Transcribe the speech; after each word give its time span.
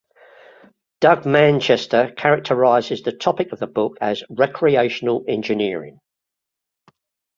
Doug 0.99 1.27
Manchester 1.27 2.11
characterizes 2.17 3.03
the 3.03 3.11
topic 3.11 3.51
of 3.51 3.59
the 3.59 3.67
book 3.67 3.97
as 4.01 4.23
"recreational 4.31 5.23
engineering". 5.27 5.99